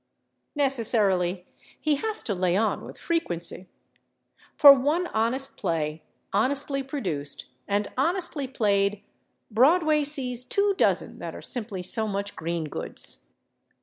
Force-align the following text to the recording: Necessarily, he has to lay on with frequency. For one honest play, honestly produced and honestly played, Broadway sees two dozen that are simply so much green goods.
Necessarily, 0.55 1.45
he 1.79 1.93
has 1.97 2.23
to 2.23 2.33
lay 2.33 2.57
on 2.57 2.83
with 2.85 2.97
frequency. 2.97 3.67
For 4.55 4.73
one 4.73 5.05
honest 5.13 5.57
play, 5.57 6.01
honestly 6.33 6.81
produced 6.81 7.45
and 7.67 7.87
honestly 7.99 8.47
played, 8.47 9.03
Broadway 9.51 10.03
sees 10.03 10.43
two 10.43 10.73
dozen 10.75 11.19
that 11.19 11.35
are 11.35 11.41
simply 11.43 11.83
so 11.83 12.07
much 12.07 12.35
green 12.35 12.63
goods. 12.63 13.27